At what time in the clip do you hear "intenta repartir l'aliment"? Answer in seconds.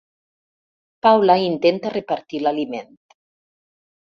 1.49-2.91